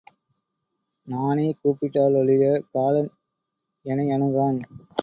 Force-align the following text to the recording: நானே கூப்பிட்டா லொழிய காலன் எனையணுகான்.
நானே 1.07 1.45
கூப்பிட்டா 1.61 2.05
லொழிய 2.11 2.45
காலன் 2.71 3.11
எனையணுகான். 3.85 4.59